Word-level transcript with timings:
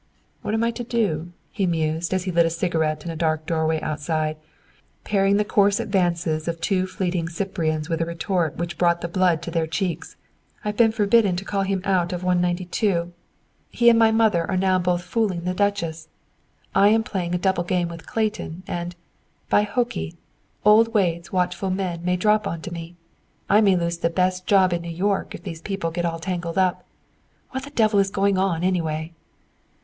"What 0.41 0.55
am 0.55 0.63
I 0.63 0.71
to 0.71 0.83
do?" 0.83 1.31
he 1.51 1.67
mused, 1.67 2.11
as 2.11 2.23
he 2.23 2.31
lit 2.31 2.43
his 2.45 2.57
cigarette 2.57 3.05
in 3.05 3.11
a 3.11 3.15
dark 3.15 3.45
doorway 3.45 3.79
outside, 3.81 4.35
parrying 5.03 5.37
the 5.37 5.45
coarse 5.45 5.79
advances 5.79 6.47
of 6.47 6.59
two 6.59 6.87
fleeting 6.87 7.29
Cyprians 7.29 7.87
with 7.87 8.01
a 8.01 8.05
retort 8.07 8.55
which 8.57 8.79
brought 8.79 9.01
the 9.01 9.07
blood 9.07 9.43
to 9.43 9.51
their 9.51 9.67
cheeks, 9.67 10.15
leaping 10.65 10.65
up 10.65 10.65
under 10.65 10.71
the 10.71 10.73
plastered 10.73 10.73
rouge. 10.73 10.73
"I've 10.73 10.77
been 10.77 10.97
forbidden 10.97 11.35
to 11.35 11.45
call 11.45 11.61
him 11.61 11.81
out 11.85 12.13
of 12.13 12.23
192; 12.23 13.13
he 13.69 13.89
and 13.91 13.99
my 13.99 14.09
mother 14.09 14.41
are 14.49 14.57
both 14.57 14.59
now 14.59 14.97
fooling 14.97 15.43
the 15.43 15.53
Duchess; 15.53 16.07
I 16.73 16.87
am 16.89 17.03
playing 17.03 17.35
a 17.35 17.37
double 17.37 17.63
game 17.63 17.87
with 17.87 18.07
Clayton, 18.07 18.63
and, 18.65 18.95
by 19.49 19.61
Hokey, 19.61 20.15
old 20.65 20.95
Wade's 20.95 21.31
watchful 21.31 21.69
men 21.69 22.03
may 22.03 22.17
drop 22.17 22.47
on 22.47 22.61
to 22.61 22.73
me. 22.73 22.95
I 23.47 23.61
may 23.61 23.75
lose 23.75 23.99
the 23.99 24.09
best 24.09 24.47
job 24.47 24.73
in 24.73 24.81
New 24.81 24.89
York 24.89 25.35
if 25.35 25.43
these 25.43 25.61
people 25.61 25.91
get 25.91 26.05
all 26.05 26.17
tangled 26.17 26.57
up. 26.57 26.87
What 27.51 27.65
the 27.65 27.69
devil 27.69 27.99
is 27.99 28.09
going 28.09 28.39
on, 28.39 28.63
anyway?" 28.63 29.13